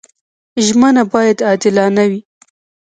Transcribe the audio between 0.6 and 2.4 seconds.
ژمنه باید عادلانه وي.